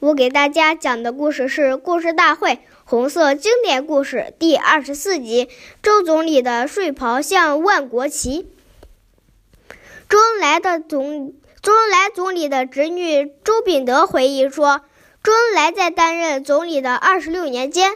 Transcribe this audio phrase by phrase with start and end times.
[0.00, 5.50] 我给大家讲的故事是《故事大会红色经典故事》第二十四集：
[5.82, 8.48] 周总理的睡袍像万国旗。
[10.08, 14.80] 周恩来的总周恩来总理的侄女周秉德回忆说，
[15.22, 17.92] 周恩来在担任总理的二十六年间，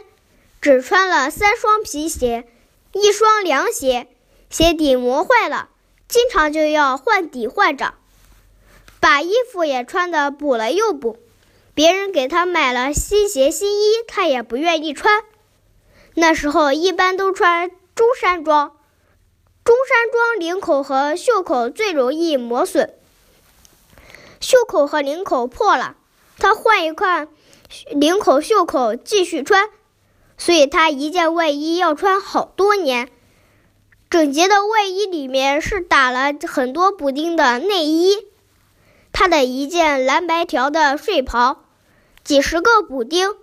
[0.61, 2.45] 只穿了三双皮鞋，
[2.93, 4.05] 一双凉鞋，
[4.51, 5.69] 鞋底磨坏了，
[6.07, 7.95] 经常就要换底换掌，
[8.99, 11.17] 把衣服也穿的补了又补。
[11.75, 15.23] 别人给他买了新鞋新衣，他也不愿意穿。
[16.13, 18.77] 那时候一般都穿中山装，
[19.65, 22.93] 中山装领口和袖口最容易磨损，
[24.39, 25.97] 袖口和领口破了，
[26.39, 27.27] 他换一块
[27.89, 29.69] 领口袖口继续穿。
[30.37, 33.09] 所以他一件外衣要穿好多年。
[34.09, 38.27] 整洁的外衣里面是打了很多补丁的内衣。
[39.11, 41.64] 他的一件蓝白条的睡袍。
[42.25, 43.35] 几十个补丁，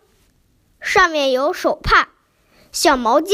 [0.80, 2.08] 上面有手帕、
[2.72, 3.33] 小毛巾、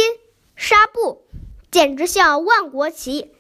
[0.55, 1.24] 纱布，
[1.70, 3.32] 简直像万国旗。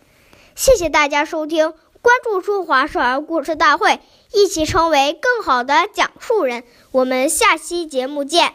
[0.54, 4.00] 谢谢大家收听，关注中华少儿故事大会，
[4.32, 6.64] 一起成为更好的讲述人。
[6.92, 8.54] 我们下期节目见。